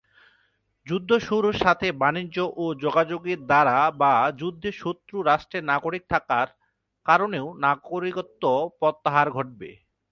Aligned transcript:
যুদ্ধ 0.87 1.11
শত্রুর 1.19 1.55
সাথে 1.63 1.87
বাণিজ্য 2.01 2.37
ও 2.55 2.65
যোগাযোগের 2.83 3.39
দ্বারা 3.49 3.77
বা 4.01 4.11
যুদ্ধে 4.39 4.69
শত্রু 4.81 5.17
রাষ্ট্রের 5.21 5.63
নাগরিক 5.71 6.03
থাকার 6.13 6.47
কারণেও 7.05 7.47
নাগরিকত্ব 7.65 8.43
প্রত্যাহার 8.79 9.27
ঘটবে। 9.37 9.69